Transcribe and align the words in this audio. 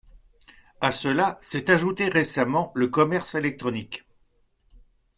À 0.79 0.89
cela 0.89 1.37
s'est 1.41 1.69
ajouté 1.69 2.09
récemment 2.09 2.71
le 2.73 2.87
commerce 2.87 3.35
électronique. 3.35 4.03